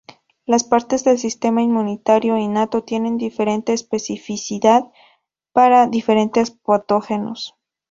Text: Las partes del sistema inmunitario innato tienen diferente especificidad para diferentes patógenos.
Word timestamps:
Las 0.47 0.63
partes 0.63 1.03
del 1.03 1.19
sistema 1.19 1.61
inmunitario 1.61 2.35
innato 2.35 2.83
tienen 2.83 3.17
diferente 3.19 3.73
especificidad 3.73 4.89
para 5.51 5.85
diferentes 5.85 6.49
patógenos. 6.49 7.53